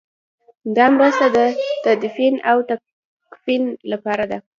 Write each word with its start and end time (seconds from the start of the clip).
دا 0.75 0.85
مرسته 0.95 1.25
د 1.35 1.37
تدفین 1.83 2.35
او 2.49 2.57
تکفین 2.69 3.63
لپاره 3.91 4.25
ده. 4.31 4.37